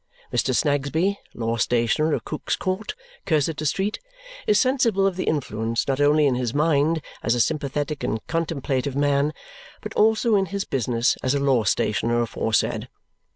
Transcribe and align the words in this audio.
Mr. 0.33 0.55
Snagsby, 0.55 1.19
law 1.35 1.57
stationer 1.57 2.11
of 2.15 2.25
Cook's 2.25 2.55
Court, 2.55 2.95
Cursitor 3.27 3.65
Street, 3.65 3.99
is 4.47 4.59
sensible 4.59 5.05
of 5.05 5.15
the 5.15 5.25
influence 5.25 5.87
not 5.87 6.01
only 6.01 6.25
in 6.25 6.33
his 6.33 6.55
mind 6.55 7.03
as 7.21 7.35
a 7.35 7.39
sympathetic 7.39 8.03
and 8.03 8.19
contemplative 8.25 8.95
man, 8.95 9.31
but 9.79 9.93
also 9.93 10.35
in 10.35 10.47
his 10.47 10.65
business 10.65 11.17
as 11.21 11.35
a 11.35 11.39
law 11.39 11.63
stationer 11.65 12.19
aforesaid. 12.19 12.89